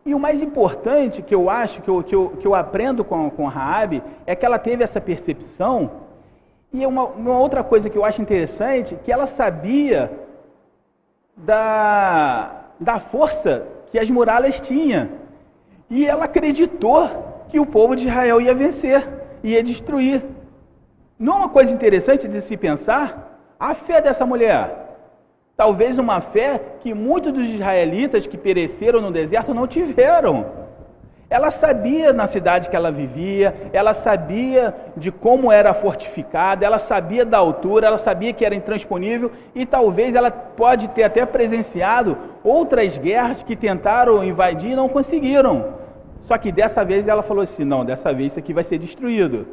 [0.06, 3.28] E o mais importante que eu acho, que eu, que eu, que eu aprendo com,
[3.30, 5.90] com Raabe, é que ela teve essa percepção.
[6.72, 10.10] E uma, uma outra coisa que eu acho interessante, que ela sabia
[11.36, 15.08] da, da força que as muralhas tinham.
[15.90, 19.06] E ela acreditou que o povo de Israel ia vencer,
[19.42, 20.22] ia destruir.
[21.18, 23.54] Não é uma coisa interessante de se pensar?
[23.58, 24.88] A fé dessa mulher.
[25.56, 30.46] Talvez uma fé que muitos dos israelitas que pereceram no deserto não tiveram.
[31.30, 37.22] Ela sabia na cidade que ela vivia, ela sabia de como era fortificada, ela sabia
[37.24, 42.96] da altura, ela sabia que era intransponível e talvez ela pode ter até presenciado outras
[42.96, 45.74] guerras que tentaram invadir e não conseguiram.
[46.28, 49.46] Só que dessa vez ela falou assim: não, dessa vez isso aqui vai ser destruído.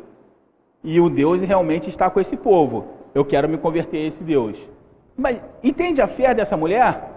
[0.84, 2.88] E o Deus realmente está com esse povo.
[3.14, 4.58] Eu quero me converter a esse Deus.
[5.18, 7.12] Mas entende a fé dessa mulher?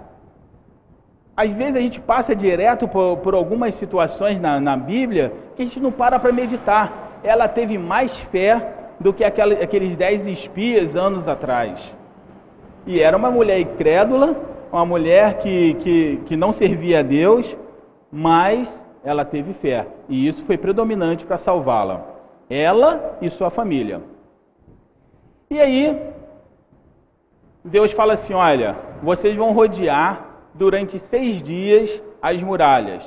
[1.36, 5.64] Às vezes a gente passa direto por, por algumas situações na, na, Bíblia que a
[5.64, 7.20] gente não para para meditar.
[7.24, 11.92] Ela teve mais fé do que aquela, aqueles dez espias anos atrás.
[12.86, 14.36] E era uma mulher incrédula,
[14.70, 17.56] uma mulher que, que, que não servia a Deus,
[18.10, 22.04] mas ela teve fé, e isso foi predominante para salvá-la,
[22.50, 24.02] ela e sua família.
[25.48, 25.98] E aí,
[27.64, 33.02] Deus fala assim: olha, vocês vão rodear durante seis dias as muralhas.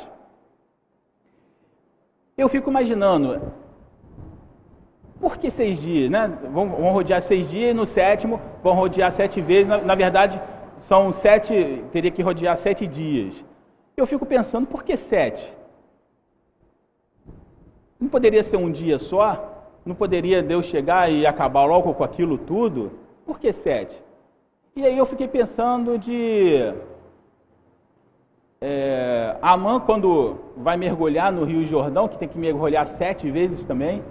[2.35, 3.39] Eu fico imaginando,
[5.19, 6.09] por que seis dias?
[6.09, 6.35] Né?
[6.51, 9.67] Vão, vão rodear seis dias e no sétimo vão rodear sete vezes.
[9.67, 10.41] Na, na verdade,
[10.79, 13.35] são sete, teria que rodear sete dias.
[13.95, 15.60] Eu fico pensando, por que sete?
[18.01, 19.67] Não poderia ser um dia só?
[19.85, 22.91] Não poderia Deus chegar e acabar logo com aquilo tudo?
[23.23, 23.95] Por que sete?
[24.75, 26.73] E aí eu fiquei pensando de.
[28.59, 34.03] É, Amã, quando vai mergulhar no Rio Jordão, que tem que mergulhar sete vezes também,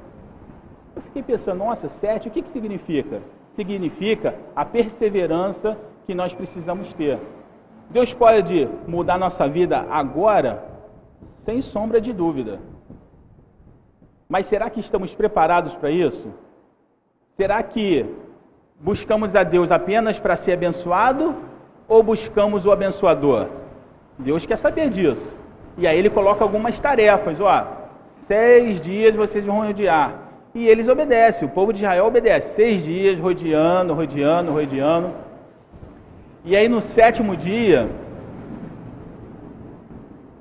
[0.94, 3.20] eu fiquei pensando, nossa, sete, o que, que significa?
[3.54, 5.76] Significa a perseverança
[6.06, 7.18] que nós precisamos ter.
[7.90, 10.64] Deus pode mudar nossa vida agora,
[11.44, 12.60] sem sombra de dúvida.
[14.32, 16.28] Mas será que estamos preparados para isso?
[17.36, 18.06] Será que
[18.78, 21.34] buscamos a Deus apenas para ser abençoado
[21.88, 23.48] ou buscamos o abençoador?
[24.16, 25.36] Deus quer saber disso.
[25.76, 27.66] E aí ele coloca algumas tarefas, ó,
[28.28, 30.08] seis dias vocês vão rodear.
[30.54, 32.54] E eles obedecem, o povo de Israel obedece.
[32.54, 35.10] Seis dias rodeando, rodeando, rodeando.
[36.44, 37.88] E aí no sétimo dia,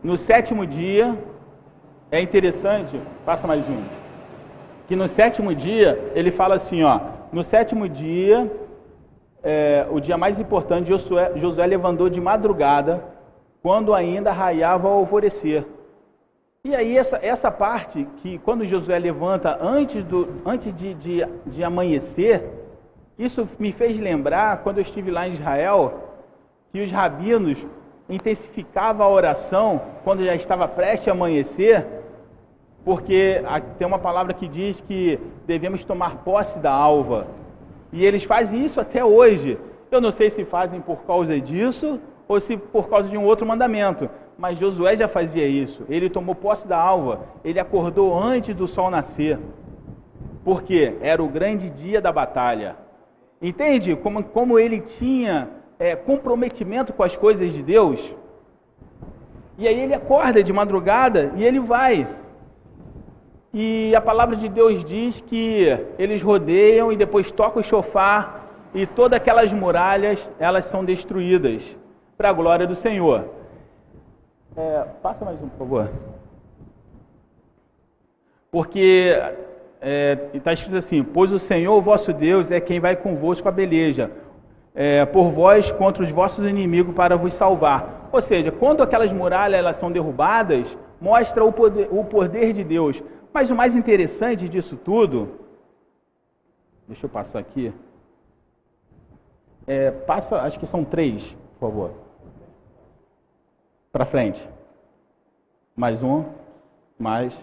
[0.04, 1.18] no sétimo dia,
[2.12, 3.84] é interessante, passa mais um,
[4.88, 7.00] que no sétimo dia, ele fala assim, ó,
[7.32, 8.52] no sétimo dia,
[9.44, 13.04] é, o dia mais importante, Josué, Josué levantou de madrugada,
[13.62, 15.66] quando ainda raiava ao alvorecer.
[16.64, 21.64] E aí essa, essa parte, que quando Josué levanta antes, do, antes de, de, de
[21.64, 22.44] amanhecer,
[23.18, 26.16] isso me fez lembrar, quando eu estive lá em Israel,
[26.72, 27.58] que os rabinos
[28.10, 31.86] intensificavam a oração quando já estava prestes a amanhecer,
[32.84, 33.42] porque
[33.78, 37.28] tem uma palavra que diz que devemos tomar posse da alva.
[37.92, 39.58] E eles fazem isso até hoje.
[39.92, 43.46] Eu não sei se fazem por causa disso ou se por causa de um outro
[43.46, 44.08] mandamento,
[44.38, 45.84] mas Josué já fazia isso.
[45.90, 49.40] Ele tomou posse da alva, ele acordou antes do sol nascer,
[50.44, 52.76] porque era o grande dia da batalha.
[53.42, 55.50] Entende como, como ele tinha
[55.80, 58.14] é, comprometimento com as coisas de Deus.
[59.58, 62.08] E aí ele acorda de madrugada e ele vai.
[63.54, 65.66] E a palavra de Deus diz que
[65.98, 71.76] eles rodeiam e depois tocam o chofar e todas aquelas muralhas elas são destruídas
[72.16, 73.26] para a glória do Senhor.
[74.56, 75.90] É, passa mais um, por favor.
[78.52, 79.16] Porque
[80.34, 84.12] está é, escrito assim: Pois o Senhor vosso Deus é quem vai convosco a beleza,
[84.76, 88.10] é, por vós contra os vossos inimigos para vos salvar.
[88.12, 93.02] Ou seja, quando aquelas muralhas elas são derrubadas, mostra o poder, o poder de Deus.
[93.34, 95.40] Mas o mais interessante disso tudo,
[96.88, 97.72] deixa eu passar aqui.
[99.68, 101.92] É, passa, acho que são três, por favor.
[103.92, 104.48] Para frente.
[105.76, 106.26] Mais um,
[106.98, 107.34] mais,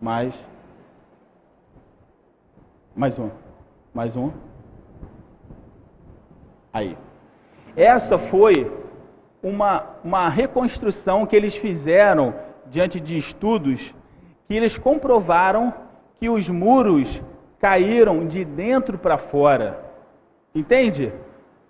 [0.00, 0.34] mais,
[2.94, 3.30] mais um,
[3.92, 4.32] mais um.
[6.72, 6.96] Aí.
[7.76, 8.72] Essa foi
[9.42, 12.34] uma, uma reconstrução que eles fizeram
[12.68, 13.94] diante de estudos
[14.46, 15.72] que eles comprovaram
[16.14, 17.22] que os muros
[17.58, 19.80] caíram de dentro para fora.
[20.54, 21.12] Entende?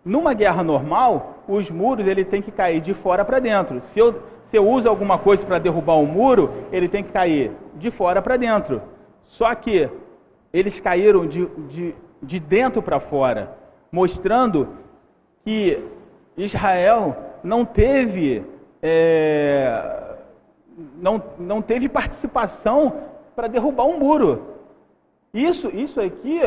[0.05, 3.81] Numa guerra normal, os muros ele tem que cair de fora para dentro.
[3.81, 7.51] Se eu, se eu uso alguma coisa para derrubar um muro, ele tem que cair
[7.75, 8.83] de fora para dentro.
[9.25, 9.89] Só que
[10.53, 13.57] eles caíram de, de, de dentro para fora,
[13.91, 14.69] mostrando
[15.45, 15.83] que
[16.37, 18.45] Israel não teve
[18.83, 20.06] é,
[20.77, 23.01] não, não teve participação
[23.35, 24.57] para derrubar um muro.
[25.33, 26.41] Isso, isso aqui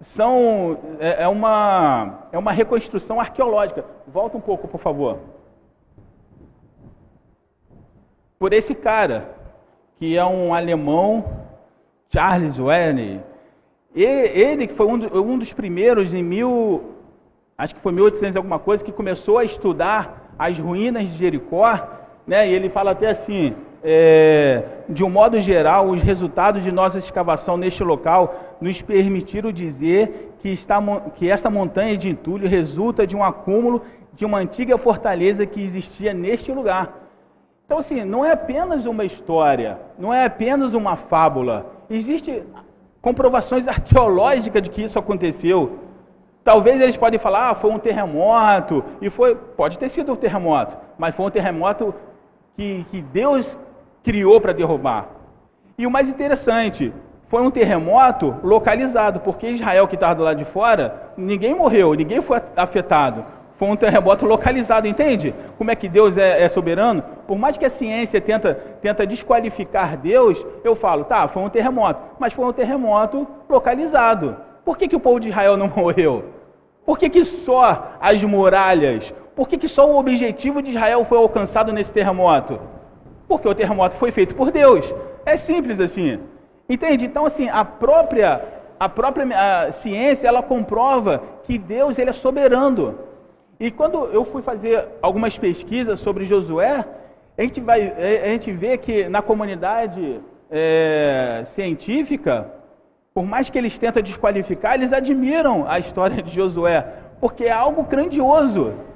[0.00, 3.84] são, é, é, uma, é uma reconstrução arqueológica.
[4.06, 5.18] Volta um pouco, por favor.
[8.38, 9.34] Por esse cara,
[9.98, 11.24] que é um alemão,
[12.08, 13.20] Charles Werner.
[13.94, 16.94] Ele que foi um, um dos primeiros em mil,
[17.58, 21.99] acho que foi 1800 alguma coisa, que começou a estudar as ruínas de Jericó
[22.30, 22.48] né?
[22.48, 27.56] E ele fala até assim: é, de um modo geral, os resultados de nossa escavação
[27.56, 30.80] neste local nos permitiram dizer que, está,
[31.16, 33.82] que esta montanha de entulho resulta de um acúmulo
[34.14, 37.08] de uma antiga fortaleza que existia neste lugar.
[37.66, 41.66] Então, assim, não é apenas uma história, não é apenas uma fábula.
[41.90, 42.44] Existem
[43.02, 45.80] comprovações arqueológicas de que isso aconteceu.
[46.44, 50.76] Talvez eles podem falar, ah, foi um terremoto, e foi, pode ter sido um terremoto,
[50.96, 51.94] mas foi um terremoto
[52.56, 53.58] que, que Deus
[54.02, 55.08] criou para derrubar.
[55.76, 56.92] E o mais interessante,
[57.30, 62.20] foi um terremoto localizado, porque Israel que estava do lado de fora, ninguém morreu, ninguém
[62.20, 63.24] foi afetado.
[63.56, 65.32] Foi um terremoto localizado, entende?
[65.56, 67.04] Como é que Deus é, é, soberano?
[67.28, 72.00] Por mais que a ciência tenta, tenta desqualificar Deus, eu falo, tá, foi um terremoto,
[72.18, 74.36] mas foi um terremoto localizado.
[74.64, 76.24] Por que, que o povo de Israel não morreu?
[76.84, 81.16] Por que, que só as muralhas, por que, que só o objetivo de Israel foi
[81.16, 82.60] alcançado nesse terremoto?
[83.26, 84.94] Porque o terremoto foi feito por Deus.
[85.24, 86.20] É simples assim.
[86.68, 87.06] Entende?
[87.06, 88.44] Então, assim, a própria,
[88.78, 89.24] a própria
[89.66, 92.98] a ciência, ela comprova que Deus ele é soberano.
[93.58, 96.84] E quando eu fui fazer algumas pesquisas sobre Josué,
[97.38, 97.80] a gente, vai,
[98.22, 100.20] a gente vê que na comunidade
[100.50, 102.46] é, científica,
[103.14, 106.86] por mais que eles tentam desqualificar, eles admiram a história de Josué,
[107.22, 108.89] porque é algo grandioso.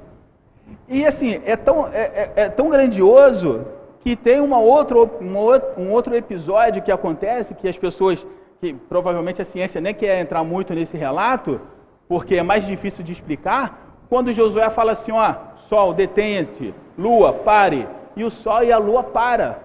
[0.87, 3.65] E assim, é tão, é, é, é tão grandioso
[4.01, 8.25] que tem uma outra, uma, um outro episódio que acontece, que as pessoas,
[8.61, 11.59] que provavelmente a ciência nem quer entrar muito nesse relato,
[12.07, 15.33] porque é mais difícil de explicar, quando Josué fala assim, ó,
[15.67, 19.59] sol, detenha-se, lua, pare, e o sol e a lua para.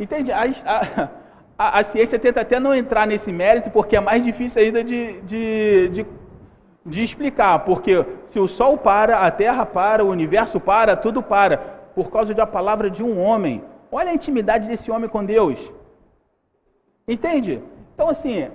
[0.00, 0.32] Entende?
[0.32, 1.08] A, a,
[1.58, 5.20] a, a, ciência tenta até não entrar nesse mérito, porque é mais difícil ainda de,
[5.22, 6.06] de, de
[6.86, 11.58] de explicar, porque se o sol para, a terra para, o universo para, tudo para,
[11.94, 13.62] por causa da palavra de um homem.
[13.90, 15.58] Olha a intimidade desse homem com Deus.
[17.08, 17.60] Entende?
[17.94, 18.48] Então, assim,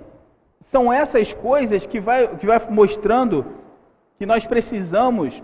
[0.60, 3.44] são essas coisas que vai, que vai mostrando
[4.18, 5.42] que nós precisamos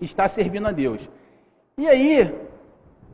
[0.00, 1.08] estar servindo a Deus.
[1.78, 2.34] E aí,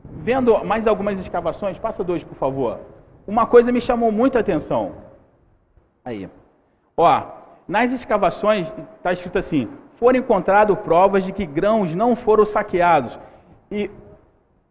[0.03, 2.79] vendo mais algumas escavações, passa dois, por favor.
[3.25, 4.91] Uma coisa me chamou muito a atenção.
[6.03, 6.29] Aí.
[6.97, 7.23] Ó,
[7.67, 13.17] nas escavações, está escrito assim: foram encontradas provas de que grãos não foram saqueados,
[13.71, 13.89] e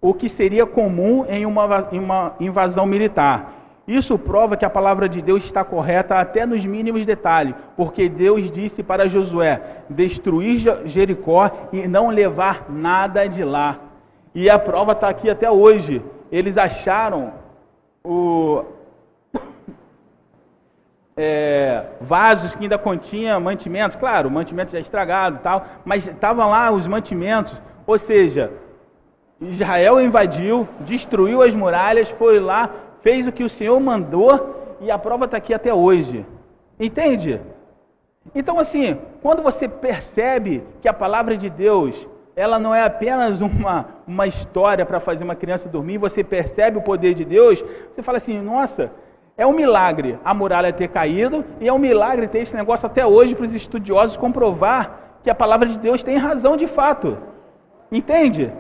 [0.00, 3.60] o que seria comum em uma, em uma invasão militar.
[3.86, 8.50] Isso prova que a palavra de Deus está correta até nos mínimos detalhes, porque Deus
[8.50, 13.78] disse para Josué: destruir Jericó e não levar nada de lá.
[14.34, 16.02] E a prova está aqui até hoje.
[16.30, 17.32] Eles acharam
[18.04, 18.64] o,
[21.16, 26.48] é, vasos que ainda continham mantimentos, claro, o mantimento já estragado e tal, mas estavam
[26.48, 28.50] lá os mantimentos, ou seja,
[29.40, 32.70] Israel invadiu, destruiu as muralhas, foi lá,
[33.02, 36.24] fez o que o Senhor mandou e a prova está aqui até hoje.
[36.78, 37.40] Entende?
[38.34, 43.86] Então, assim, quando você percebe que a palavra de Deus ela não é apenas uma,
[44.06, 48.16] uma história para fazer uma criança dormir, você percebe o poder de Deus, você fala
[48.16, 48.90] assim: nossa,
[49.36, 53.04] é um milagre a muralha ter caído e é um milagre ter esse negócio até
[53.06, 57.16] hoje para os estudiosos comprovar que a palavra de Deus tem razão de fato.
[57.90, 58.52] Entende?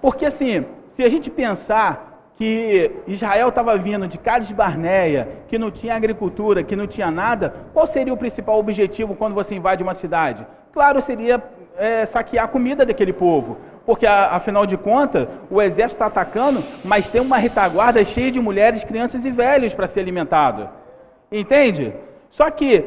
[0.00, 5.70] Porque assim, se a gente pensar que Israel estava vindo de Cádiz Barneia, que não
[5.70, 9.94] tinha agricultura, que não tinha nada, qual seria o principal objetivo quando você invade uma
[9.94, 10.46] cidade?
[10.72, 11.42] Claro, seria
[11.76, 13.56] é, saquear a comida daquele povo.
[13.86, 18.82] Porque, afinal de contas, o exército está atacando, mas tem uma retaguarda cheia de mulheres,
[18.82, 20.70] crianças e velhos para ser alimentado.
[21.30, 21.92] Entende?
[22.30, 22.84] Só que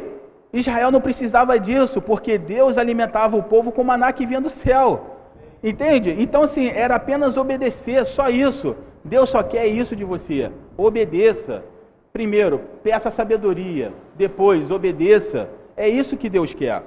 [0.51, 5.17] Israel não precisava disso, porque Deus alimentava o povo com maná que vinha do céu.
[5.63, 6.15] Entende?
[6.17, 8.75] Então, assim, era apenas obedecer, só isso.
[9.03, 10.51] Deus só quer isso de você.
[10.75, 11.63] Obedeça.
[12.11, 13.93] Primeiro, peça sabedoria.
[14.15, 15.47] Depois, obedeça.
[15.75, 16.81] É isso que Deus quer.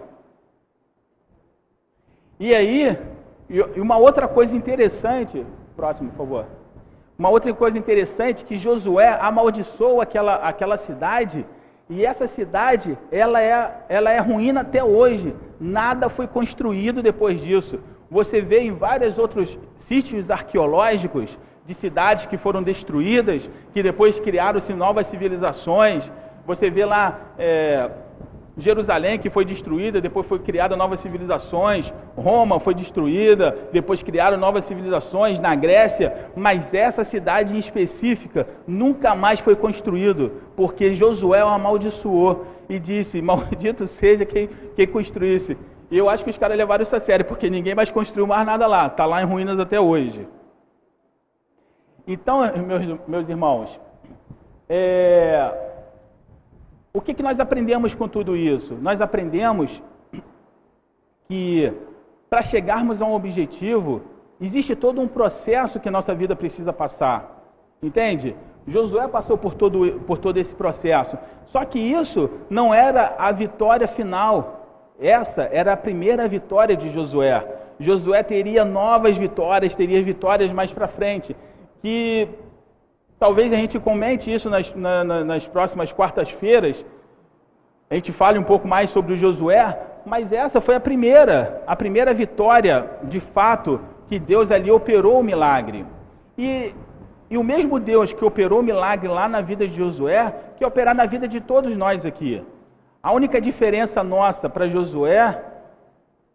[2.38, 2.98] E aí,
[3.76, 5.44] uma outra coisa interessante,
[5.76, 6.46] próximo, por favor.
[7.18, 11.44] Uma outra coisa interessante que Josué amaldiçoou aquela, aquela cidade,
[11.88, 15.34] e essa cidade, ela é, ela é ruína até hoje.
[15.60, 17.80] Nada foi construído depois disso.
[18.08, 21.36] Você vê em vários outros sítios arqueológicos
[21.66, 26.10] de cidades que foram destruídas, que depois criaram-se novas civilizações.
[26.46, 27.90] Você vê lá é,
[28.58, 31.92] Jerusalém, que foi destruída, depois foi criada novas civilizações.
[32.16, 39.14] Roma foi destruída, depois criaram novas civilizações na Grécia, mas essa cidade em específica nunca
[39.14, 45.56] mais foi construído, porque Josué o amaldiçoou e disse: Maldito seja quem, quem construísse.
[45.90, 48.46] E eu acho que os caras levaram isso a sério, porque ninguém mais construiu mais
[48.46, 50.26] nada lá, está lá em ruínas até hoje.
[52.06, 53.78] Então, meus, meus irmãos,
[54.68, 55.69] é,
[56.92, 58.76] o que, que nós aprendemos com tudo isso?
[58.80, 59.82] Nós aprendemos
[61.28, 61.72] que
[62.28, 64.02] para chegarmos a um objetivo,
[64.40, 67.44] existe todo um processo que nossa vida precisa passar.
[67.82, 68.36] Entende?
[68.66, 71.18] Josué passou por todo, por todo esse processo.
[71.46, 74.92] Só que isso não era a vitória final.
[75.00, 77.44] Essa era a primeira vitória de Josué.
[77.80, 81.34] Josué teria novas vitórias, teria vitórias mais para frente.
[81.82, 82.28] Que
[83.20, 86.82] Talvez a gente comente isso nas, na, nas próximas quartas-feiras.
[87.90, 91.76] A gente fale um pouco mais sobre o Josué, mas essa foi a primeira, a
[91.76, 95.84] primeira vitória, de fato, que Deus ali operou o milagre.
[96.38, 96.74] E,
[97.28, 100.94] e o mesmo Deus que operou o milagre lá na vida de Josué, que operar
[100.94, 102.42] na vida de todos nós aqui.
[103.02, 105.42] A única diferença nossa para Josué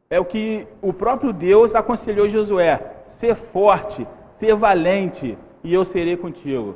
[0.07, 5.36] é o que o próprio Deus aconselhou Josué: ser forte, ser valente,
[5.66, 6.76] e eu serei contigo.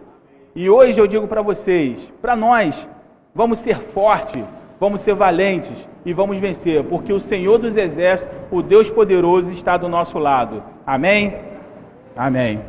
[0.55, 2.87] E hoje eu digo para vocês, para nós,
[3.35, 4.43] vamos ser fortes,
[4.79, 9.77] vamos ser valentes e vamos vencer, porque o Senhor dos Exércitos, o Deus poderoso, está
[9.77, 10.63] do nosso lado.
[10.87, 11.35] Amém?
[12.17, 12.61] Amém.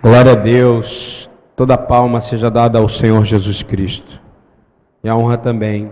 [0.00, 4.22] Glória a Deus, toda palma seja dada ao Senhor Jesus Cristo.
[5.02, 5.90] E a honra também